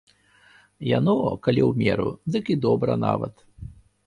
Яно, 0.97 1.15
калі 1.43 1.61
ў 1.69 1.83
меру, 1.83 2.09
дык 2.37 2.45
і 2.55 2.57
добра 2.65 2.93
нават. 3.05 3.47